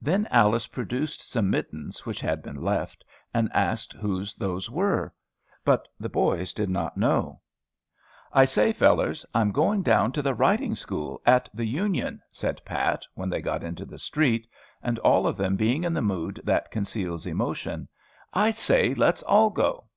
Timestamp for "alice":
0.30-0.66